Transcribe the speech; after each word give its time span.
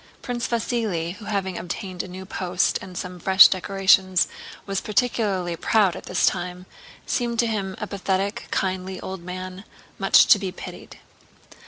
Prince 0.23 0.47
Vasíli, 0.47 1.17
who 1.17 1.25
having 1.25 1.59
obtained 1.59 2.01
a 2.01 2.07
new 2.07 2.25
post 2.25 2.79
and 2.81 2.97
some 2.97 3.19
fresh 3.19 3.47
decorations 3.47 4.27
was 4.65 4.81
particularly 4.81 5.55
proud 5.55 5.95
at 5.95 6.05
this 6.07 6.25
time, 6.25 6.65
seemed 7.05 7.37
to 7.37 7.45
him 7.45 7.75
a 7.77 7.85
pathetic, 7.85 8.47
kindly 8.49 8.99
old 9.01 9.21
man 9.21 9.63
much 9.99 10.25
to 10.25 10.39
be 10.39 10.51
pitied. 10.51 10.97